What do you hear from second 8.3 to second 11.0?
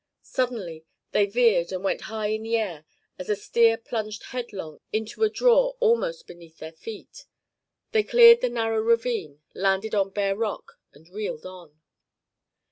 the narrow ravine, landed on bare rock